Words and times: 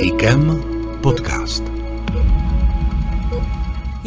IKEM 0.00 0.62
podcast. 1.02 1.77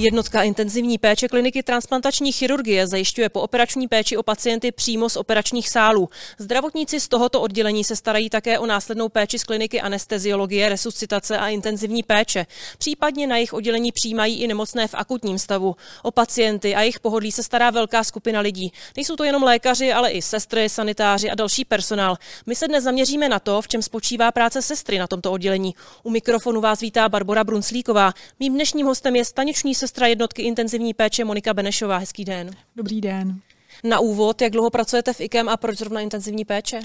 Jednotka 0.02 0.44
intenzivní 0.44 0.98
péče 0.98 1.28
kliniky 1.28 1.64
transplantační 1.64 2.32
chirurgie 2.32 2.88
zajišťuje 2.88 3.30
pooperační 3.30 3.88
péči 3.88 4.18
o 4.18 4.24
pacienty 4.24 4.72
přímo 4.72 5.10
z 5.10 5.16
operačních 5.16 5.70
sálů. 5.70 6.10
Zdravotníci 6.38 7.00
z 7.00 7.08
tohoto 7.08 7.42
oddělení 7.42 7.84
se 7.84 7.96
starají 7.96 8.30
také 8.30 8.60
o 8.60 8.66
následnou 8.66 9.10
péči 9.10 9.40
z 9.40 9.44
kliniky 9.44 9.82
anesteziologie, 9.82 10.70
resuscitace 10.70 11.38
a 11.38 11.50
intenzivní 11.50 12.04
péče. 12.04 12.46
Případně 12.78 13.28
na 13.28 13.36
jejich 13.36 13.54
oddělení 13.54 13.92
přijímají 13.92 14.42
i 14.42 14.48
nemocné 14.48 14.88
v 14.88 14.94
akutním 14.94 15.40
stavu. 15.40 15.76
O 16.04 16.12
pacienty 16.12 16.76
a 16.76 16.82
jejich 16.82 17.00
pohodlí 17.00 17.32
se 17.32 17.44
stará 17.44 17.70
velká 17.70 18.04
skupina 18.04 18.40
lidí. 18.40 18.74
Nejsou 18.96 19.16
to 19.16 19.24
jenom 19.24 19.44
lékaři, 19.44 19.94
ale 19.94 20.12
i 20.12 20.22
sestry, 20.22 20.70
sanitáři 20.70 21.30
a 21.30 21.36
další 21.36 21.66
personál. 21.66 22.18
My 22.46 22.56
se 22.56 22.68
dnes 22.68 22.84
zaměříme 22.84 23.30
na 23.30 23.40
to, 23.40 23.62
v 23.62 23.68
čem 23.68 23.82
spočívá 23.82 24.32
práce 24.32 24.62
sestry 24.62 24.98
na 24.98 25.08
tomto 25.08 25.32
oddělení. 25.32 25.76
U 26.04 26.10
mikrofonu 26.10 26.62
vás 26.62 26.80
vítá 26.80 27.10
Barbara 27.10 27.44
Brunslíková. 27.44 28.14
Mým 28.40 28.54
dnešním 28.54 28.86
hostem 28.86 29.16
je 29.16 29.26
staniční 29.26 29.76
sestra 29.76 29.91
jednotky 30.06 30.42
intenzivní 30.42 30.94
péče 30.94 31.26
Monika 31.26 31.54
Benešová. 31.54 31.98
Hezký 31.98 32.26
den. 32.26 32.52
Dobrý 32.76 33.02
den. 33.02 33.42
Na 33.84 34.00
úvod, 34.00 34.42
jak 34.42 34.52
dlouho 34.52 34.70
pracujete 34.70 35.14
v 35.14 35.22
IKEM 35.22 35.50
a 35.50 35.58
proč 35.58 35.78
zrovna 35.78 36.02
intenzivní 36.02 36.46
péče? 36.46 36.80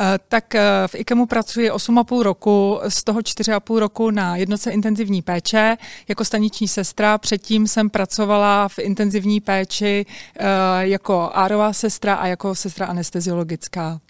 Eh, 0.00 0.18
tak 0.28 0.54
eh, 0.54 0.62
v 0.86 0.94
IKEMu 0.94 1.26
pracuji 1.26 1.70
8,5 1.70 2.22
roku, 2.22 2.80
z 2.88 3.04
toho 3.04 3.20
4,5 3.20 3.78
roku 3.78 4.10
na 4.10 4.36
jednotce 4.36 4.70
intenzivní 4.70 5.22
péče 5.22 5.76
jako 6.08 6.24
staniční 6.24 6.68
sestra. 6.68 7.18
Předtím 7.18 7.66
jsem 7.66 7.90
pracovala 7.90 8.68
v 8.68 8.78
intenzivní 8.78 9.40
péči 9.40 10.06
eh, 10.38 10.44
jako 10.78 11.30
árová 11.32 11.72
sestra 11.72 12.14
a 12.14 12.26
jako 12.26 12.54
sestra 12.54 12.86
anesteziologická. 12.86 14.00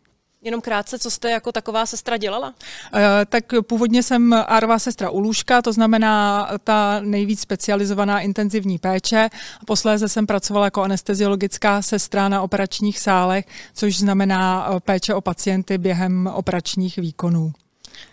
Jenom 0.43 0.61
krátce, 0.61 0.99
co 0.99 1.11
jste 1.11 1.31
jako 1.31 1.53
taková 1.53 1.87
sestra 1.87 2.17
dělala? 2.17 2.49
Uh, 2.49 3.01
tak 3.29 3.45
původně 3.63 4.03
jsem 4.03 4.33
árová 4.33 4.79
sestra 4.79 5.11
u 5.11 5.21
lůžka, 5.21 5.63
to 5.63 5.73
znamená 5.73 6.49
ta 6.65 7.01
nejvíc 7.01 7.41
specializovaná 7.41 8.21
intenzivní 8.21 8.79
péče. 8.79 9.29
Posléze 9.67 10.09
jsem 10.09 10.27
pracovala 10.27 10.67
jako 10.67 10.83
anesteziologická 10.83 11.83
sestra 11.83 12.29
na 12.29 12.43
operačních 12.43 12.99
sálech, 12.99 13.45
což 13.75 13.99
znamená 13.99 14.71
eh, 14.77 14.81
péče 14.81 15.15
o 15.15 15.21
pacienty 15.21 15.79
během 15.79 16.27
operačních 16.35 16.97
výkonů. 16.97 17.53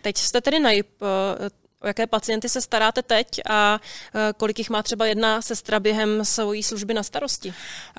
Teď 0.02 0.18
jste 0.18 0.42
tedy 0.42 0.60
na 0.60 0.72
O 1.84 1.88
jaké 1.88 2.08
pacienty 2.08 2.50
se 2.50 2.62
staráte 2.62 3.02
teď 3.02 3.28
a 3.50 3.80
e, 4.16 4.34
kolik 4.38 4.60
jich 4.60 4.70
má 4.70 4.84
třeba 4.84 5.06
jedna 5.06 5.42
sestra 5.42 5.80
během 5.80 6.26
svojí 6.26 6.64
služby 6.64 6.94
na 6.94 7.04
starosti? 7.04 7.50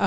Uh, 0.01 0.07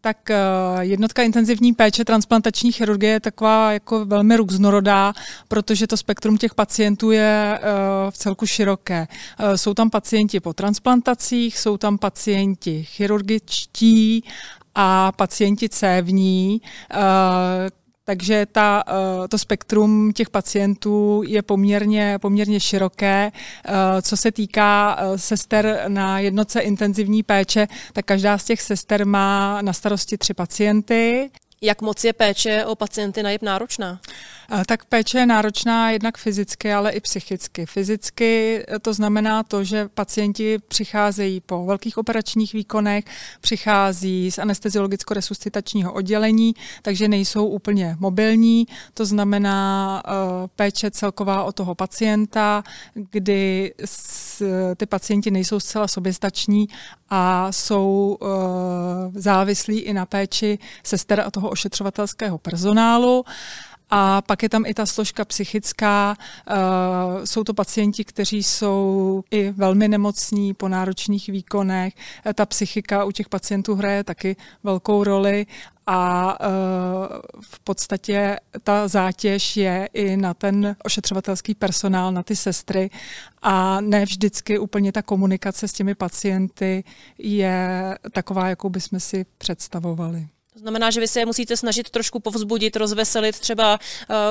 tak 0.00 0.16
uh, 0.30 0.80
jednotka 0.80 1.22
intenzivní 1.22 1.72
péče 1.72 2.04
transplantační 2.04 2.72
chirurgie 2.72 3.12
je 3.12 3.20
taková 3.20 3.72
jako 3.72 4.04
velmi 4.04 4.36
různorodá, 4.36 5.12
protože 5.48 5.86
to 5.86 5.96
spektrum 5.96 6.38
těch 6.38 6.54
pacientů 6.54 7.10
je 7.10 7.60
uh, 7.62 8.10
v 8.10 8.18
celku 8.18 8.46
široké. 8.46 9.08
Uh, 9.40 9.54
jsou 9.54 9.74
tam 9.74 9.90
pacienti 9.90 10.40
po 10.40 10.52
transplantacích, 10.52 11.58
jsou 11.58 11.76
tam 11.76 11.98
pacienti 11.98 12.84
chirurgičtí 12.84 14.24
a 14.74 15.12
pacienti 15.12 15.68
cévní, 15.68 16.60
takže 18.12 18.46
ta, 18.52 18.84
eh, 18.88 19.28
to 19.28 19.38
spektrum 19.38 20.12
těch 20.12 20.30
pacientů 20.30 21.22
je 21.26 21.42
poměrně, 21.42 22.18
poměrně 22.18 22.60
široké. 22.60 23.32
Eh, 23.32 24.02
co 24.02 24.16
se 24.16 24.32
týká 24.32 24.98
eh, 24.98 25.18
sester 25.18 25.84
na 25.88 26.18
jednotce 26.18 26.60
intenzivní 26.60 27.22
péče, 27.22 27.68
tak 27.92 28.04
každá 28.04 28.38
z 28.38 28.44
těch 28.44 28.62
sester 28.62 29.06
má 29.06 29.62
na 29.62 29.72
starosti 29.72 30.18
tři 30.18 30.34
pacienty. 30.34 31.30
Jak 31.64 31.82
moc 31.82 32.04
je 32.04 32.12
péče 32.12 32.64
o 32.66 32.74
pacienty 32.74 33.22
najeb 33.22 33.42
náročná? 33.42 34.00
Tak 34.66 34.84
péče 34.84 35.18
je 35.18 35.26
náročná 35.26 35.90
jednak 35.90 36.18
fyzicky, 36.18 36.72
ale 36.72 36.90
i 36.90 37.00
psychicky. 37.00 37.66
Fyzicky 37.66 38.64
to 38.82 38.94
znamená 38.94 39.42
to, 39.42 39.64
že 39.64 39.88
pacienti 39.88 40.58
přicházejí 40.68 41.40
po 41.40 41.64
velkých 41.66 41.98
operačních 41.98 42.52
výkonech, 42.52 43.04
přichází 43.40 44.30
z 44.30 44.38
anesteziologicko-resuscitačního 44.38 45.92
oddělení, 45.92 46.54
takže 46.82 47.08
nejsou 47.08 47.46
úplně 47.46 47.96
mobilní. 47.98 48.66
To 48.94 49.04
znamená 49.04 50.02
péče 50.56 50.90
celková 50.90 51.44
o 51.44 51.52
toho 51.52 51.74
pacienta, 51.74 52.64
kdy 52.94 53.74
ty 54.76 54.86
pacienti 54.86 55.30
nejsou 55.30 55.60
zcela 55.60 55.88
soběstační 55.88 56.68
a 57.10 57.52
jsou 57.52 58.18
závislí 59.14 59.78
i 59.78 59.92
na 59.92 60.06
péči 60.06 60.58
sester 60.82 61.20
a 61.20 61.30
toho 61.30 61.51
ošetřovatelského 61.52 62.38
personálu. 62.38 63.24
A 63.94 64.22
pak 64.22 64.42
je 64.42 64.48
tam 64.48 64.66
i 64.66 64.74
ta 64.74 64.86
složka 64.86 65.24
psychická. 65.24 66.16
Uh, 66.16 67.24
jsou 67.24 67.44
to 67.44 67.54
pacienti, 67.54 68.04
kteří 68.04 68.42
jsou 68.42 69.22
i 69.30 69.50
velmi 69.50 69.88
nemocní 69.88 70.54
po 70.54 70.68
náročných 70.68 71.26
výkonech. 71.28 71.94
Ta 72.34 72.46
psychika 72.46 73.04
u 73.04 73.10
těch 73.12 73.28
pacientů 73.28 73.74
hraje 73.74 74.04
taky 74.04 74.36
velkou 74.64 75.04
roli 75.04 75.46
a 75.86 76.36
uh, 76.40 76.46
v 77.40 77.60
podstatě 77.60 78.36
ta 78.62 78.88
zátěž 78.88 79.56
je 79.56 79.88
i 79.92 80.16
na 80.16 80.34
ten 80.34 80.76
ošetřovatelský 80.84 81.54
personál, 81.54 82.12
na 82.12 82.22
ty 82.22 82.36
sestry 82.36 82.90
a 83.42 83.80
ne 83.80 84.04
vždycky 84.04 84.58
úplně 84.58 84.92
ta 84.92 85.02
komunikace 85.02 85.68
s 85.68 85.72
těmi 85.72 85.94
pacienty 85.94 86.84
je 87.18 87.98
taková, 88.12 88.48
jakou 88.48 88.68
bychom 88.68 89.00
si 89.00 89.26
představovali. 89.38 90.28
To 90.52 90.58
znamená, 90.58 90.90
že 90.90 91.00
vy 91.00 91.08
se 91.08 91.20
je 91.20 91.26
musíte 91.26 91.56
snažit 91.56 91.90
trošku 91.90 92.20
povzbudit, 92.20 92.76
rozveselit. 92.76 93.38
Třeba 93.38 93.78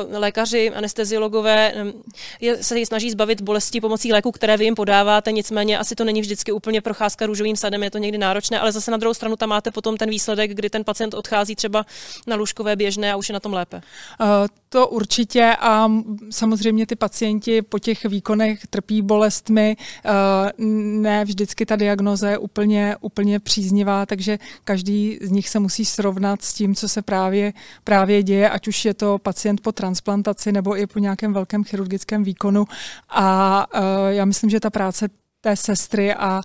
uh, 0.09 0.17
lékaři, 0.19 0.69
anesteziologové 0.69 1.73
um, 1.73 2.03
je, 2.41 2.63
se 2.63 2.85
snaží 2.85 3.11
zbavit 3.11 3.41
bolesti 3.41 3.81
pomocí 3.81 4.13
léku, 4.13 4.31
které 4.31 4.57
vy 4.57 4.65
jim 4.65 4.75
podáváte, 4.75 5.31
nicméně 5.31 5.77
asi 5.77 5.95
to 5.95 6.03
není 6.03 6.21
vždycky 6.21 6.51
úplně 6.51 6.81
procházka 6.81 7.25
růžovým 7.25 7.55
sadem, 7.55 7.83
je 7.83 7.91
to 7.91 7.97
někdy 7.97 8.17
náročné, 8.17 8.59
ale 8.59 8.71
zase 8.71 8.91
na 8.91 8.97
druhou 8.97 9.13
stranu 9.13 9.35
tam 9.35 9.49
máte 9.49 9.71
potom 9.71 9.97
ten 9.97 10.09
výsledek, 10.09 10.51
kdy 10.53 10.69
ten 10.69 10.83
pacient 10.83 11.13
odchází 11.13 11.55
třeba 11.55 11.85
na 12.27 12.35
lůžkové 12.35 12.75
běžné 12.75 13.13
a 13.13 13.15
už 13.15 13.29
je 13.29 13.33
na 13.33 13.39
tom 13.39 13.53
lépe. 13.53 13.81
Uh, 14.19 14.27
to 14.69 14.87
určitě 14.87 15.55
a 15.59 15.91
samozřejmě 16.29 16.85
ty 16.85 16.95
pacienti 16.95 17.61
po 17.61 17.79
těch 17.79 18.05
výkonech 18.05 18.67
trpí 18.67 19.01
bolestmi. 19.01 19.75
Uh, 20.05 20.65
ne 21.01 21.25
vždycky 21.25 21.65
ta 21.65 21.75
diagnoza 21.75 22.29
je 22.29 22.37
úplně, 22.37 22.95
úplně 23.01 23.39
příznivá, 23.39 24.05
takže 24.05 24.39
každý 24.63 25.19
z 25.21 25.31
nich 25.31 25.49
se 25.49 25.59
musí 25.59 25.85
srovnat 25.85 26.10
srovnat 26.11 26.41
s 26.41 26.53
tím, 26.53 26.75
co 26.75 26.89
se 26.89 27.01
právě, 27.01 27.53
právě 27.83 28.23
děje, 28.23 28.49
ať 28.49 28.67
už 28.67 28.85
je 28.85 28.93
to 28.93 29.17
pacient 29.17 29.61
po 29.61 29.71
transplantaci 29.71 30.51
nebo 30.51 30.77
i 30.77 30.87
po 30.87 30.99
nějakém 30.99 31.33
velkém 31.33 31.63
chirurgickém 31.63 32.23
výkonu. 32.23 32.65
A 33.09 33.65
uh, 33.73 33.81
já 34.09 34.25
myslím, 34.25 34.49
že 34.49 34.59
ta 34.59 34.69
práce 34.69 35.07
té 35.41 35.55
sestry 35.55 36.13
a 36.13 36.41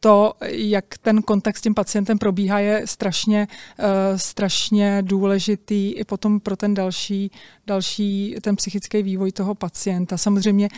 to, 0.00 0.32
jak 0.48 0.98
ten 0.98 1.22
kontakt 1.22 1.56
s 1.56 1.60
tím 1.60 1.74
pacientem 1.74 2.18
probíhá, 2.18 2.58
je 2.58 2.82
strašně, 2.84 3.48
uh, 3.78 3.86
strašně 4.16 5.02
důležitý 5.02 5.92
i 5.92 6.04
potom 6.04 6.40
pro 6.40 6.56
ten 6.56 6.74
další, 6.74 7.30
další 7.66 8.36
ten 8.42 8.56
psychický 8.56 9.02
vývoj 9.02 9.32
toho 9.32 9.54
pacienta. 9.54 10.16
Samozřejmě 10.16 10.68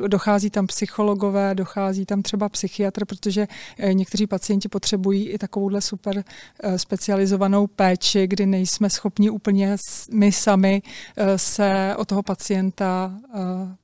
uh, 0.00 0.08
dochází 0.08 0.50
tam 0.50 0.66
psychologové, 0.66 1.54
dochází 1.54 2.06
tam 2.06 2.22
třeba 2.22 2.48
psychiatr, 2.48 3.04
protože 3.04 3.48
někteří 3.92 4.26
pacienti 4.26 4.68
potřebují 4.68 5.28
i 5.28 5.38
takovouhle 5.38 5.80
super 5.80 6.24
specializovanou 6.76 7.66
péči, 7.66 8.26
kdy 8.26 8.46
nejsme 8.46 8.90
schopni 8.90 9.30
úplně 9.30 9.76
my 10.12 10.32
sami 10.32 10.82
se 11.36 11.94
o 11.96 12.04
toho 12.04 12.22
pacienta 12.22 13.14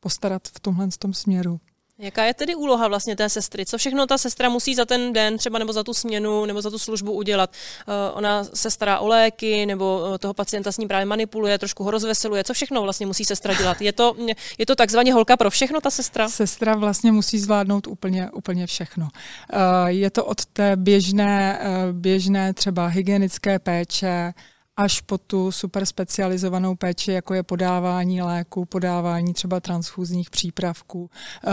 postarat 0.00 0.42
v 0.48 0.60
tomhle 0.60 0.88
tom 0.98 1.14
směru. 1.14 1.60
Jaká 1.98 2.24
je 2.24 2.34
tedy 2.34 2.54
úloha 2.54 2.88
vlastně 2.88 3.16
té 3.16 3.28
sestry? 3.28 3.66
Co 3.66 3.78
všechno 3.78 4.06
ta 4.06 4.18
sestra 4.18 4.48
musí 4.48 4.74
za 4.74 4.84
ten 4.84 5.12
den, 5.12 5.38
třeba 5.38 5.58
nebo 5.58 5.72
za 5.72 5.82
tu 5.82 5.94
směnu, 5.94 6.44
nebo 6.44 6.62
za 6.62 6.70
tu 6.70 6.78
službu 6.78 7.12
udělat? 7.12 7.50
Uh, 7.88 7.94
ona 8.18 8.44
se 8.44 8.70
stará 8.70 8.98
o 8.98 9.08
léky, 9.08 9.66
nebo 9.66 10.06
uh, 10.08 10.18
toho 10.18 10.34
pacienta 10.34 10.72
s 10.72 10.78
ním 10.78 10.88
právě 10.88 11.06
manipuluje, 11.06 11.58
trošku 11.58 11.84
ho 11.84 11.90
rozveseluje. 11.90 12.44
Co 12.44 12.54
všechno 12.54 12.82
vlastně 12.82 13.06
musí 13.06 13.24
sestra 13.24 13.54
dělat? 13.54 13.80
Je 13.80 13.92
to, 13.92 14.14
je 14.58 14.66
to 14.66 14.74
takzvaně 14.74 15.12
holka 15.12 15.36
pro 15.36 15.50
všechno, 15.50 15.80
ta 15.80 15.90
sestra? 15.90 16.28
Sestra 16.28 16.74
vlastně 16.74 17.12
musí 17.12 17.38
zvládnout 17.38 17.86
úplně, 17.86 18.30
úplně 18.30 18.66
všechno. 18.66 19.08
Uh, 19.52 19.86
je 19.86 20.10
to 20.10 20.24
od 20.24 20.46
té 20.46 20.76
běžné, 20.76 21.60
běžné 21.92 22.54
třeba 22.54 22.86
hygienické 22.86 23.58
péče, 23.58 24.34
až 24.76 25.00
po 25.00 25.18
tu 25.18 25.52
super 25.52 25.86
specializovanou 25.86 26.74
péči, 26.74 27.12
jako 27.12 27.34
je 27.34 27.42
podávání 27.42 28.22
léku, 28.22 28.64
podávání 28.64 29.34
třeba 29.34 29.60
transfuzních 29.60 30.30
přípravků, 30.30 31.10
eh, 31.10 31.50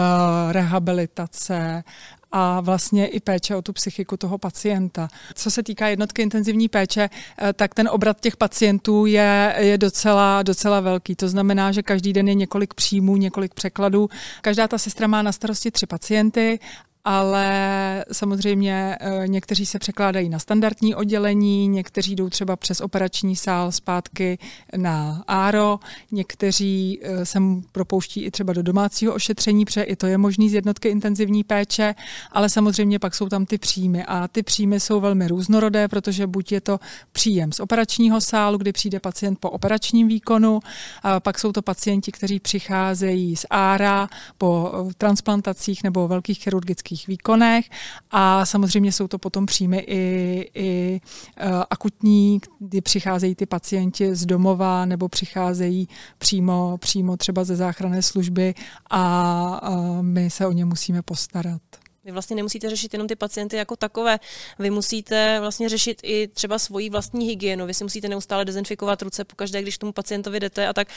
rehabilitace 0.53 1.83
a 2.31 2.61
vlastně 2.61 3.07
i 3.07 3.19
péče 3.19 3.55
o 3.55 3.61
tu 3.61 3.73
psychiku 3.73 4.17
toho 4.17 4.37
pacienta. 4.37 5.07
Co 5.33 5.51
se 5.51 5.63
týká 5.63 5.87
jednotky 5.87 6.21
intenzivní 6.21 6.69
péče, 6.69 7.09
eh, 7.09 7.53
tak 7.53 7.73
ten 7.73 7.87
obrat 7.87 8.19
těch 8.21 8.37
pacientů 8.37 9.05
je, 9.05 9.55
je 9.57 9.77
docela, 9.77 10.43
docela 10.43 10.79
velký. 10.79 11.15
To 11.15 11.29
znamená, 11.29 11.71
že 11.71 11.83
každý 11.83 12.13
den 12.13 12.27
je 12.27 12.33
několik 12.33 12.73
příjmů, 12.73 13.17
několik 13.17 13.53
překladů. 13.53 14.09
Každá 14.41 14.67
ta 14.67 14.77
sestra 14.77 15.07
má 15.07 15.21
na 15.21 15.31
starosti 15.31 15.71
tři 15.71 15.85
pacienty 15.85 16.59
ale 17.05 18.05
samozřejmě 18.11 18.97
eh, 19.00 19.27
někteří 19.27 19.65
se 19.65 19.79
překládají 19.79 20.29
na 20.29 20.39
standardní 20.39 20.95
oddělení, 20.95 21.67
někteří 21.67 22.15
jdou 22.15 22.29
třeba 22.29 22.55
přes 22.55 22.81
operační 22.81 23.35
sál 23.35 23.71
zpátky 23.71 24.38
na 24.77 25.23
ARO, 25.27 25.79
někteří 26.11 27.00
eh, 27.03 27.25
se 27.25 27.39
propouští 27.71 28.23
i 28.23 28.31
třeba 28.31 28.53
do 28.53 28.63
domácího 28.63 29.13
ošetření, 29.13 29.65
protože 29.65 29.83
i 29.83 29.95
to 29.95 30.07
je 30.07 30.17
možný 30.17 30.50
z 30.50 30.53
jednotky 30.53 30.88
intenzivní 30.89 31.44
péče, 31.44 31.95
ale 32.31 32.50
samozřejmě 32.50 33.00
pak 33.00 33.15
jsou 33.15 33.29
tam 33.29 33.45
ty 33.45 33.57
příjmy. 33.57 34.06
A 34.06 34.27
ty 34.27 34.44
příjmy 34.44 34.79
jsou 34.79 34.99
velmi 34.99 35.27
různorodé, 35.27 35.88
protože 35.88 36.27
buď 36.27 36.51
je 36.51 36.61
to 36.61 36.79
příjem 37.11 37.51
z 37.51 37.59
operačního 37.59 38.21
sálu, 38.21 38.57
kdy 38.57 38.71
přijde 38.71 38.99
pacient 38.99 39.39
po 39.39 39.49
operačním 39.49 40.07
výkonu, 40.07 40.59
a 41.03 41.19
pak 41.19 41.39
jsou 41.39 41.51
to 41.51 41.61
pacienti, 41.61 42.11
kteří 42.11 42.39
přicházejí 42.39 43.35
z 43.35 43.45
ARA 43.49 44.09
po 44.38 44.71
eh, 44.73 44.94
transplantacích 44.97 45.83
nebo 45.83 46.07
velkých 46.07 46.39
chirurgických 46.39 46.93
výkonech 47.07 47.66
a 48.12 48.45
samozřejmě 48.45 48.92
jsou 48.92 49.07
to 49.07 49.18
potom 49.18 49.45
příjmy 49.45 49.84
i, 49.88 50.50
i 50.56 51.01
uh, 51.45 51.63
akutní, 51.69 52.42
kdy 52.60 52.81
přicházejí 52.81 53.36
ty 53.36 53.45
pacienti 53.45 54.16
z 54.16 54.25
domova 54.25 54.86
nebo 54.86 55.10
přicházejí 55.10 55.88
přímo, 56.18 56.78
přímo 56.78 57.18
třeba 57.18 57.44
ze 57.44 57.56
záchranné 57.56 58.01
služby 58.01 58.54
a 58.90 59.72
my 60.01 60.30
se 60.30 60.48
o 60.48 60.51
ně 60.51 60.66
musíme 60.66 61.01
postarat. 61.01 61.62
Vy 62.06 62.12
vlastně 62.12 62.36
nemusíte 62.36 62.69
řešit 62.69 62.94
jenom 62.94 63.07
ty 63.07 63.16
pacienty 63.16 63.56
jako 63.56 63.75
takové, 63.75 64.19
vy 64.60 64.69
musíte 64.69 65.40
vlastně 65.40 65.69
řešit 65.69 66.01
i 66.04 66.28
třeba 66.28 66.60
svoji 66.60 66.90
vlastní 66.90 67.28
hygienu. 67.28 67.66
Vy 67.66 67.74
si 67.74 67.84
musíte 67.84 68.07
neustále 68.10 68.45
dezinfikovat 68.45 69.01
ruce 69.01 69.24
pokaždé, 69.24 69.62
když 69.62 69.78
tomu 69.78 69.92
pacientovi 69.92 70.40
jdete 70.40 70.68
a 70.68 70.74
tak. 70.74 70.88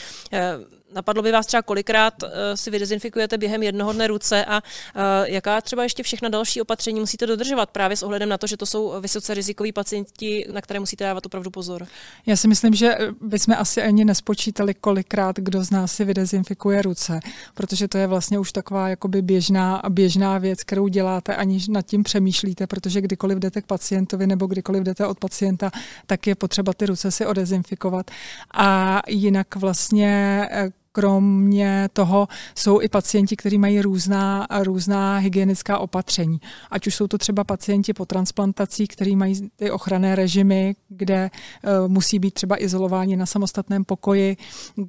Eh, 0.96 1.06
napadlo 1.06 1.22
by 1.22 1.32
vás 1.32 1.46
třeba 1.46 1.62
kolikrát 1.62 2.14
eh, 2.22 2.56
si 2.56 2.70
vydezinfikujete 2.70 3.38
během 3.38 3.62
jednoho 3.62 3.92
dne 3.92 4.06
ruce 4.06 4.44
a 4.44 4.62
eh, 4.94 5.30
jaká 5.32 5.60
třeba 5.60 5.82
ještě 5.82 6.02
všechna 6.02 6.28
další 6.28 6.60
opatření 6.60 7.00
musíte 7.00 7.26
dodržovat 7.26 7.70
právě 7.70 7.96
s 7.96 8.02
ohledem 8.02 8.28
na 8.28 8.38
to, 8.38 8.46
že 8.46 8.56
to 8.56 8.66
jsou 8.66 9.00
vysoce 9.00 9.34
rizikoví 9.34 9.72
pacienti, 9.72 10.46
na 10.52 10.60
které 10.60 10.80
musíte 10.80 11.04
dávat 11.04 11.26
opravdu 11.26 11.50
pozor. 11.50 11.86
Já 12.26 12.36
si 12.36 12.48
myslím, 12.48 12.74
že 12.74 12.98
bychom 13.20 13.54
asi 13.58 13.82
ani 13.82 14.04
nespočítali, 14.04 14.74
kolikrát 14.74 15.36
kdo 15.36 15.64
z 15.64 15.70
nás 15.70 15.92
si 15.92 16.04
vydezinfikuje 16.04 16.82
ruce, 16.82 17.20
protože 17.54 17.88
to 17.88 17.98
je 17.98 18.06
vlastně 18.06 18.38
už 18.38 18.52
taková 18.52 18.88
jakoby 18.88 19.22
běžná, 19.22 19.82
běžná 19.88 20.38
věc, 20.38 20.64
kterou 20.64 20.88
děláte, 20.88 21.36
aniž 21.36 21.68
nad 21.68 21.86
tím 21.86 22.02
přemýšlíte, 22.02 22.66
protože 22.66 23.00
kdykoliv 23.00 23.38
jdete 23.38 23.62
k 23.62 23.66
pacientovi 23.66 24.26
nebo 24.26 24.46
kdykoliv 24.46 24.82
jdete 24.82 25.06
od 25.06 25.18
pacienta, 25.18 25.70
tak 26.06 26.26
je 26.26 26.34
potřeba 26.34 26.72
ty 26.72 26.86
ruce 26.86 27.10
si 27.10 27.26
odezinfikovat. 27.26 28.10
A 28.54 29.02
jinak 29.08 29.56
vlastně 29.56 30.48
eh, 30.50 30.70
kromě 30.96 31.88
toho 31.92 32.28
jsou 32.54 32.80
i 32.80 32.88
pacienti, 32.88 33.36
kteří 33.36 33.58
mají 33.58 33.80
různá, 33.80 34.46
různá 34.62 35.18
hygienická 35.18 35.78
opatření. 35.78 36.40
Ať 36.70 36.86
už 36.86 36.94
jsou 36.94 37.06
to 37.06 37.18
třeba 37.18 37.44
pacienti 37.44 37.92
po 37.92 38.06
transplantací, 38.06 38.86
kteří 38.86 39.16
mají 39.16 39.50
ty 39.56 39.70
ochranné 39.70 40.16
režimy, 40.16 40.76
kde 40.88 41.30
uh, 41.30 41.88
musí 41.88 42.18
být 42.18 42.34
třeba 42.34 42.62
izolováni 42.62 43.16
na 43.16 43.26
samostatném 43.26 43.84
pokoji, 43.84 44.36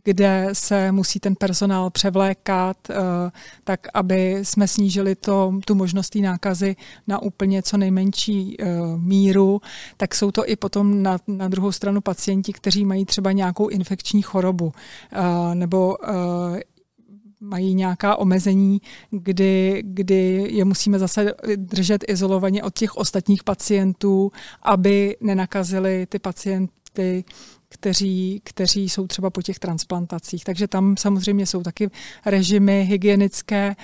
kde 0.03 0.49
se 0.53 0.91
musí 0.91 1.19
ten 1.19 1.35
personál 1.35 1.89
převlékat, 1.89 2.77
uh, 2.89 2.95
tak 3.63 3.87
aby 3.93 4.39
jsme 4.43 4.67
snížili 4.67 5.15
to, 5.15 5.53
tu 5.65 5.75
možnost 5.75 6.09
té 6.09 6.19
nákazy 6.19 6.75
na 7.07 7.21
úplně 7.21 7.63
co 7.63 7.77
nejmenší 7.77 8.57
uh, 8.57 8.67
míru, 9.01 9.61
tak 9.97 10.15
jsou 10.15 10.31
to 10.31 10.49
i 10.49 10.55
potom 10.55 11.03
na, 11.03 11.17
na 11.27 11.47
druhou 11.47 11.71
stranu 11.71 12.01
pacienti, 12.01 12.53
kteří 12.53 12.85
mají 12.85 13.05
třeba 13.05 13.31
nějakou 13.31 13.67
infekční 13.67 14.21
chorobu 14.21 14.71
nebo 15.53 15.96
uh, 15.99 16.57
mají 17.39 17.73
nějaká 17.73 18.15
omezení, 18.15 18.81
kdy, 19.11 19.83
kdy 19.85 20.47
je 20.49 20.65
musíme 20.65 20.99
zase 20.99 21.33
držet 21.55 22.03
izolovaně 22.07 22.63
od 22.63 22.73
těch 22.73 22.95
ostatních 22.95 23.43
pacientů, 23.43 24.31
aby 24.63 25.17
nenakazili 25.21 26.05
ty 26.05 26.19
pacienty 26.19 27.23
kteří, 27.69 28.41
kteří 28.43 28.89
jsou 28.89 29.07
třeba 29.07 29.29
po 29.29 29.41
těch 29.41 29.59
transplantacích. 29.59 30.43
Takže 30.43 30.67
tam 30.67 30.97
samozřejmě 30.97 31.45
jsou 31.45 31.63
taky 31.63 31.89
režimy 32.25 32.83
hygienické, 32.83 33.75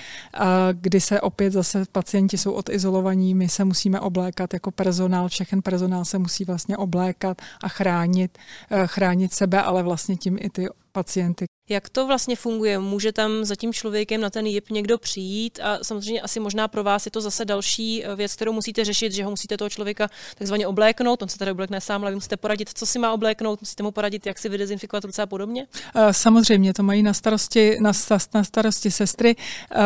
kdy 0.72 1.00
se 1.00 1.20
opět 1.20 1.50
zase 1.50 1.84
pacienti 1.92 2.38
jsou 2.38 2.52
odizolovaní, 2.52 3.34
my 3.34 3.48
se 3.48 3.64
musíme 3.64 4.00
oblékat 4.00 4.54
jako 4.54 4.70
personál, 4.70 5.28
všechen 5.28 5.62
personál 5.62 6.04
se 6.04 6.18
musí 6.18 6.44
vlastně 6.44 6.76
oblékat 6.76 7.42
a 7.62 7.68
chránit, 7.68 8.38
chránit 8.86 9.32
sebe, 9.32 9.62
ale 9.62 9.82
vlastně 9.82 10.16
tím 10.16 10.38
i 10.40 10.50
ty 10.50 10.66
pacienty. 10.94 11.46
Jak 11.68 11.88
to 11.88 12.06
vlastně 12.06 12.36
funguje? 12.36 12.78
Může 12.78 13.12
tam 13.12 13.44
za 13.44 13.56
tím 13.56 13.72
člověkem 13.72 14.20
na 14.20 14.30
ten 14.30 14.46
JIP 14.46 14.70
někdo 14.70 14.98
přijít 14.98 15.58
a 15.62 15.78
samozřejmě 15.82 16.20
asi 16.20 16.40
možná 16.40 16.68
pro 16.68 16.84
vás 16.84 17.06
je 17.06 17.10
to 17.10 17.20
zase 17.20 17.44
další 17.44 18.04
eh, 18.04 18.16
věc, 18.16 18.34
kterou 18.34 18.52
musíte 18.52 18.84
řešit, 18.84 19.12
že 19.12 19.24
ho 19.24 19.30
musíte 19.30 19.56
toho 19.56 19.70
člověka 19.70 20.08
takzvaně 20.38 20.66
obléknout, 20.66 21.22
on 21.22 21.28
se 21.28 21.38
tady 21.38 21.50
oblékne 21.50 21.80
sám, 21.80 22.02
ale 22.02 22.10
vy 22.10 22.14
musíte 22.14 22.36
poradit, 22.36 22.70
co 22.74 22.86
si 22.86 22.98
má 22.98 23.12
obléknout, 23.12 23.60
musíte 23.60 23.82
mu 23.82 23.90
poradit, 23.90 24.26
jak 24.26 24.38
si 24.38 24.48
vydezinfikovat 24.48 25.04
ruce 25.04 25.22
a 25.22 25.26
podobně? 25.26 25.66
Eh, 25.94 26.12
samozřejmě, 26.12 26.74
to 26.74 26.82
mají 26.82 27.02
na 27.02 27.12
starosti, 27.12 27.76
na, 27.80 27.92
na 28.34 28.44
starosti 28.44 28.90
sestry. 28.90 29.36
Eh, 29.72 29.80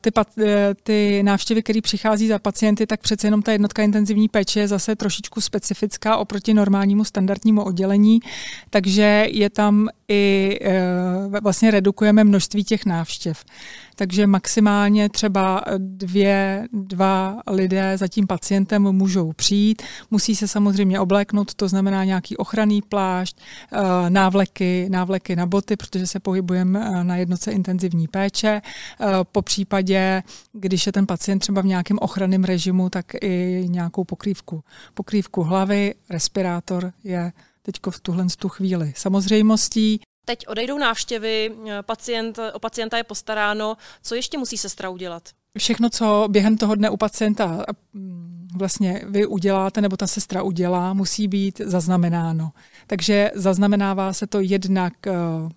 ty, 0.00 0.10
ty 0.82 1.22
návštěvy, 1.22 1.62
které 1.62 1.80
přichází 1.80 2.28
za 2.28 2.38
pacienty, 2.38 2.86
tak 2.86 3.00
přece 3.00 3.26
jenom 3.26 3.42
ta 3.42 3.52
jednotka 3.52 3.82
intenzivní 3.82 4.28
péče 4.28 4.60
je 4.60 4.68
zase 4.68 4.96
trošičku 4.96 5.40
specifická 5.40 6.16
oproti 6.16 6.54
normálnímu 6.54 7.04
standardnímu 7.04 7.64
oddělení, 7.64 8.20
takže 8.70 9.26
je 9.30 9.50
tam 9.50 9.88
i 10.08 10.58
vlastně 11.40 11.70
redukujeme 11.70 12.24
množství 12.24 12.64
těch 12.64 12.86
návštěv. 12.86 13.44
Takže 13.96 14.26
maximálně 14.26 15.08
třeba 15.08 15.64
dvě, 15.78 16.68
dva 16.72 17.40
lidé 17.50 17.98
za 17.98 18.08
tím 18.08 18.26
pacientem 18.26 18.82
můžou 18.82 19.32
přijít. 19.32 19.82
Musí 20.10 20.36
se 20.36 20.48
samozřejmě 20.48 21.00
obléknout, 21.00 21.54
to 21.54 21.68
znamená 21.68 22.04
nějaký 22.04 22.36
ochranný 22.36 22.82
plášť, 22.82 23.36
eh, 23.72 24.10
návleky, 24.10 24.88
návleky 24.90 25.36
na 25.36 25.46
boty, 25.46 25.76
protože 25.76 26.06
se 26.06 26.20
pohybujeme 26.20 26.90
eh, 26.94 27.04
na 27.04 27.16
jednoce 27.16 27.52
intenzivní 27.52 28.08
péče. 28.08 28.62
Po 29.32 29.42
případě, 29.42 30.22
když 30.52 30.86
je 30.86 30.92
ten 30.92 31.06
pacient 31.06 31.38
třeba 31.38 31.62
v 31.62 31.66
nějakém 31.66 31.98
ochranném 32.00 32.44
režimu, 32.44 32.90
tak 32.90 33.06
i 33.20 33.64
nějakou 33.68 34.04
pokrývku. 34.04 34.64
Pokrývku 34.94 35.42
hlavy, 35.42 35.94
respirátor 36.10 36.92
je 37.04 37.32
teď 37.66 37.76
v 37.90 38.00
tuhle 38.00 38.26
tu 38.38 38.48
chvíli 38.48 38.92
samozřejmostí. 38.96 40.00
Teď 40.24 40.48
odejdou 40.48 40.78
návštěvy, 40.78 41.56
eh, 41.68 41.82
pacient, 41.82 42.38
o 42.52 42.58
pacienta 42.58 42.96
je 42.96 43.04
postaráno. 43.04 43.76
Co 44.02 44.14
ještě 44.14 44.38
musí 44.38 44.58
sestra 44.58 44.90
udělat? 44.90 45.28
Všechno, 45.58 45.90
co 45.90 46.28
během 46.30 46.58
toho 46.58 46.74
dne 46.74 46.90
u 46.90 46.96
pacienta 46.96 47.64
vlastně 48.54 49.02
vy 49.08 49.26
uděláte 49.26 49.80
nebo 49.80 49.96
ta 49.96 50.06
sestra 50.06 50.42
udělá, 50.42 50.94
musí 50.94 51.28
být 51.28 51.60
zaznamenáno. 51.64 52.52
Takže 52.86 53.30
zaznamenává 53.34 54.12
se 54.12 54.26
to 54.26 54.40
jednak 54.40 55.06
eh, 55.06 55.12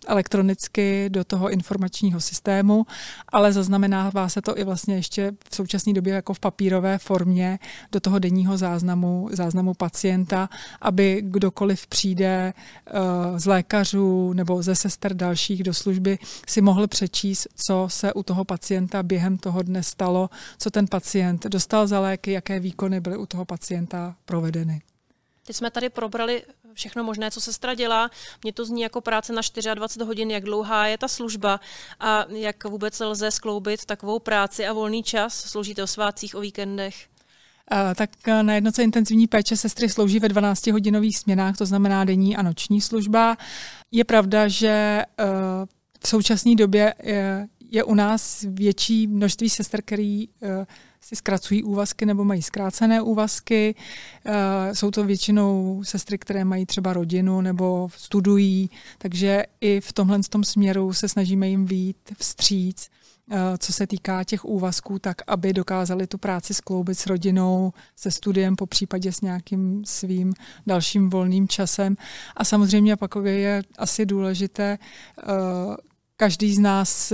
elektronicky 0.08 1.10
do 1.10 1.24
toho 1.24 1.50
informačního 1.50 2.22
systému, 2.22 2.86
ale 3.30 3.54
zaznamenává 3.54 4.30
se 4.30 4.42
to 4.42 4.58
i 4.58 4.64
vlastně 4.64 4.96
ještě 4.96 5.32
v 5.50 5.56
současné 5.56 5.94
době 5.94 6.14
jako 6.14 6.34
v 6.34 6.40
papírové 6.40 6.98
formě 6.98 7.60
do 7.92 8.00
toho 8.00 8.20
denního 8.20 8.58
záznamu, 8.58 9.30
záznamu 9.32 9.74
pacienta, 9.74 10.50
aby 10.82 11.22
kdokoliv 11.26 11.88
přijde 11.88 12.54
eh, 12.54 12.92
z 13.40 13.46
lékařů 13.46 14.34
nebo 14.34 14.64
ze 14.64 14.76
sester 14.76 15.14
dalších 15.14 15.64
do 15.64 15.74
služby 15.74 16.20
si 16.48 16.62
mohl 16.62 16.88
přečíst, 16.88 17.48
co 17.56 17.88
se 17.92 18.14
u 18.14 18.24
toho 18.24 18.46
pacienta 18.46 19.04
během 19.04 19.38
toho 19.38 19.62
dne 19.62 19.84
stalo, 19.88 20.30
co 20.58 20.72
ten 20.72 20.88
pacient 20.88 21.46
dostal 21.46 21.88
za 21.88 22.00
léky, 22.00 22.32
jaké 22.32 22.60
výkony 22.60 23.00
byly 23.00 23.18
u 23.18 23.26
toho 23.26 23.46
pacienta 23.46 24.16
provedeny. 24.26 24.82
Teď 25.46 25.56
jsme 25.56 25.72
tady 25.72 25.90
probrali 25.90 26.44
všechno 26.74 27.04
možné, 27.04 27.32
co 27.32 27.42
sestra 27.42 27.74
dělá. 27.74 28.10
Mně 28.44 28.54
to 28.54 28.66
zní 28.66 28.82
jako 28.82 29.02
práce 29.02 29.34
na 29.34 29.42
24 29.74 30.08
hodin, 30.08 30.32
jak 30.32 30.44
dlouhá 30.44 30.88
je 30.88 30.98
ta 30.98 31.08
služba 31.08 31.60
a 32.00 32.26
jak 32.30 32.64
vůbec 32.64 33.00
lze 33.00 33.32
skloubit 33.32 33.86
takovou 33.86 34.20
práci 34.20 34.68
a 34.68 34.74
volný 34.74 35.04
čas. 35.04 35.34
Sloužíte 35.34 35.84
o 35.84 35.88
svátcích, 35.88 36.36
o 36.36 36.40
víkendech? 36.40 37.08
tak 37.96 38.10
na 38.42 38.54
jednoce 38.54 38.84
intenzivní 38.84 39.28
péče 39.28 39.58
sestry 39.58 39.90
slouží 39.90 40.20
ve 40.20 40.28
12-hodinových 40.28 41.18
směnách, 41.18 41.58
to 41.58 41.66
znamená 41.66 42.04
denní 42.04 42.38
a 42.38 42.42
noční 42.42 42.82
služba. 42.82 43.38
Je 43.92 44.04
pravda, 44.04 44.48
že 44.48 44.68
e, 44.68 45.06
v 46.00 46.08
současné 46.08 46.56
době 46.56 46.94
je, 47.72 47.84
u 47.84 47.94
nás 47.94 48.46
větší 48.50 49.08
množství 49.08 49.50
sester, 49.50 49.82
který 49.86 50.24
e, 50.24 50.30
si 51.08 51.16
zkracují 51.16 51.64
úvazky 51.64 52.06
nebo 52.06 52.24
mají 52.24 52.42
zkrácené 52.42 53.02
úvazky. 53.02 53.76
Eh, 54.26 54.76
jsou 54.76 54.92
to 54.92 55.04
většinou 55.04 55.82
sestry, 55.84 56.18
které 56.18 56.46
mají 56.46 56.66
třeba 56.66 56.94
rodinu 56.94 57.42
nebo 57.42 57.90
studují, 57.98 58.70
takže 58.98 59.44
i 59.62 59.82
v 59.82 59.94
tomhle 59.94 60.20
tom 60.30 60.44
směru 60.44 60.94
se 60.94 61.10
snažíme 61.10 61.48
jim 61.48 61.66
výjít 61.66 61.98
vstříc 62.18 62.90
eh, 63.32 63.58
co 63.58 63.74
se 63.74 63.88
týká 63.88 64.24
těch 64.24 64.46
úvazků, 64.46 65.00
tak 65.00 65.22
aby 65.28 65.54
dokázali 65.54 66.08
tu 66.08 66.18
práci 66.18 66.54
skloubit 66.54 67.00
s 67.00 67.06
rodinou, 67.06 67.74
se 67.96 68.12
studiem, 68.12 68.56
po 68.56 68.66
případě 68.66 69.12
s 69.12 69.22
nějakým 69.22 69.86
svým 69.86 70.34
dalším 70.68 71.10
volným 71.10 71.48
časem. 71.48 71.96
A 72.36 72.44
samozřejmě 72.44 72.96
pak 72.96 73.12
je 73.24 73.62
asi 73.78 74.06
důležité, 74.06 74.78
eh, 75.20 75.24
každý 76.18 76.56
z 76.56 76.60
nás 76.60 77.14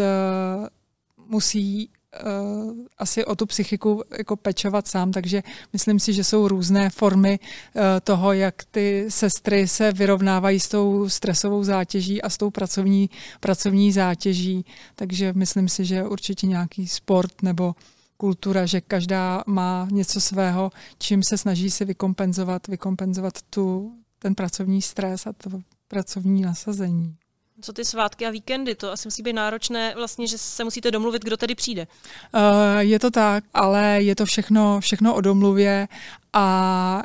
musí 1.27 1.89
uh, 2.23 2.77
asi 2.97 3.25
o 3.25 3.35
tu 3.35 3.45
psychiku 3.45 4.03
jako 4.17 4.35
pečovat 4.35 4.87
sám, 4.87 5.11
takže 5.11 5.43
myslím 5.73 5.99
si, 5.99 6.13
že 6.13 6.23
jsou 6.23 6.47
různé 6.47 6.89
formy 6.89 7.39
uh, 7.39 7.81
toho, 8.03 8.33
jak 8.33 8.63
ty 8.71 9.05
sestry 9.09 9.67
se 9.67 9.91
vyrovnávají 9.91 10.59
s 10.59 10.67
tou 10.67 11.09
stresovou 11.09 11.63
zátěží 11.63 12.21
a 12.21 12.29
s 12.29 12.37
tou 12.37 12.49
pracovní, 12.49 13.09
pracovní 13.39 13.91
zátěží, 13.91 14.65
takže 14.95 15.33
myslím 15.33 15.69
si, 15.69 15.85
že 15.85 16.03
určitě 16.03 16.47
nějaký 16.47 16.87
sport 16.87 17.41
nebo 17.41 17.75
kultura, 18.17 18.65
že 18.65 18.81
každá 18.81 19.43
má 19.47 19.87
něco 19.91 20.21
svého, 20.21 20.71
čím 20.97 21.23
se 21.23 21.37
snaží 21.37 21.71
si 21.71 21.85
vykompenzovat, 21.85 22.67
vykompenzovat 22.67 23.41
tu, 23.49 23.93
ten 24.19 24.35
pracovní 24.35 24.81
stres 24.81 25.27
a 25.27 25.33
to 25.33 25.49
pracovní 25.87 26.41
nasazení. 26.41 27.15
Co 27.63 27.73
ty 27.73 27.85
svátky 27.85 28.25
a 28.25 28.29
víkendy? 28.29 28.75
To 28.75 28.91
asi 28.91 29.07
musí 29.07 29.23
být 29.23 29.33
náročné, 29.33 29.93
vlastně, 29.95 30.27
že 30.27 30.37
se 30.37 30.63
musíte 30.63 30.91
domluvit, 30.91 31.23
kdo 31.23 31.37
tady 31.37 31.55
přijde. 31.55 31.87
Uh, 32.33 32.41
je 32.79 32.99
to 32.99 33.11
tak, 33.11 33.43
ale 33.53 33.97
je 34.03 34.15
to 34.15 34.25
všechno, 34.25 34.79
všechno 34.79 35.15
o 35.15 35.21
domluvě 35.21 35.87
a 36.33 37.03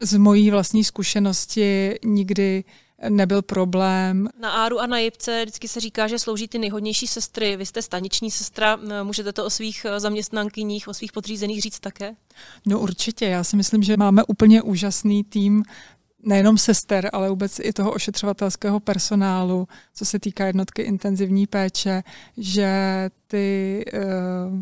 z 0.00 0.16
mojí 0.16 0.50
vlastní 0.50 0.84
zkušenosti 0.84 1.94
nikdy 2.04 2.64
nebyl 3.08 3.42
problém. 3.42 4.28
Na 4.40 4.50
Áru 4.50 4.80
a 4.80 4.86
na 4.86 4.98
Jipce 4.98 5.42
vždycky 5.42 5.68
se 5.68 5.80
říká, 5.80 6.08
že 6.08 6.18
slouží 6.18 6.48
ty 6.48 6.58
nejhodnější 6.58 7.06
sestry. 7.06 7.56
Vy 7.56 7.66
jste 7.66 7.82
staniční 7.82 8.30
sestra, 8.30 8.78
můžete 9.02 9.32
to 9.32 9.44
o 9.44 9.50
svých 9.50 9.86
zaměstnankyních, 9.98 10.88
o 10.88 10.94
svých 10.94 11.12
podřízených 11.12 11.62
říct 11.62 11.80
také? 11.80 12.14
No 12.66 12.80
určitě, 12.80 13.26
já 13.26 13.44
si 13.44 13.56
myslím, 13.56 13.82
že 13.82 13.96
máme 13.96 14.24
úplně 14.24 14.62
úžasný 14.62 15.24
tým 15.24 15.62
nejenom 16.26 16.58
sester, 16.58 17.10
ale 17.12 17.30
vůbec 17.30 17.60
i 17.62 17.72
toho 17.72 17.92
ošetřovatelského 17.92 18.80
personálu, 18.80 19.68
co 19.94 20.04
se 20.04 20.18
týká 20.18 20.46
jednotky 20.46 20.82
intenzivní 20.82 21.46
péče, 21.46 22.02
že 22.36 22.70
ty 23.26 23.84
uh, 23.94 24.60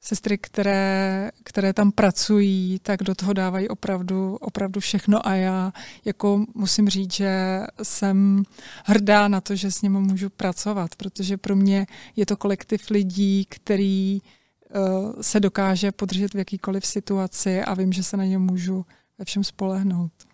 sestry, 0.00 0.38
které, 0.38 1.30
které 1.44 1.72
tam 1.72 1.92
pracují, 1.92 2.78
tak 2.82 3.02
do 3.02 3.14
toho 3.14 3.32
dávají 3.32 3.68
opravdu, 3.68 4.36
opravdu 4.36 4.80
všechno 4.80 5.26
a 5.26 5.34
já 5.34 5.72
jako 6.04 6.44
musím 6.54 6.88
říct, 6.88 7.14
že 7.14 7.60
jsem 7.82 8.42
hrdá 8.84 9.28
na 9.28 9.40
to, 9.40 9.56
že 9.56 9.70
s 9.70 9.82
nimi 9.82 9.98
můžu 9.98 10.30
pracovat, 10.30 10.94
protože 10.94 11.36
pro 11.36 11.56
mě 11.56 11.86
je 12.16 12.26
to 12.26 12.36
kolektiv 12.36 12.90
lidí, 12.90 13.46
který 13.48 14.20
uh, 14.20 15.12
se 15.20 15.40
dokáže 15.40 15.92
podržet 15.92 16.34
v 16.34 16.38
jakýkoliv 16.38 16.86
situaci 16.86 17.62
a 17.62 17.74
vím, 17.74 17.92
že 17.92 18.02
se 18.02 18.16
na 18.16 18.24
ně 18.24 18.38
můžu 18.38 18.86
ve 19.18 19.24
všem 19.24 19.44
spolehnout. 19.44 20.29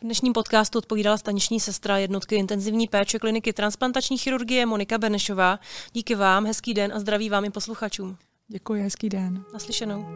V 0.00 0.04
dnešním 0.04 0.32
podcastu 0.32 0.78
odpovídala 0.78 1.18
staniční 1.18 1.60
sestra 1.60 1.98
jednotky 1.98 2.36
intenzivní 2.36 2.88
péče 2.88 3.18
kliniky 3.18 3.52
transplantační 3.52 4.18
chirurgie 4.18 4.66
Monika 4.66 4.98
Benešová. 4.98 5.58
Díky 5.92 6.14
vám, 6.14 6.46
hezký 6.46 6.74
den 6.74 6.92
a 6.92 7.00
zdraví 7.00 7.30
vám 7.30 7.44
i 7.44 7.50
posluchačům. 7.50 8.16
Děkuji, 8.48 8.82
hezký 8.82 9.08
den. 9.08 9.44
Naslyšenou. 9.52 10.06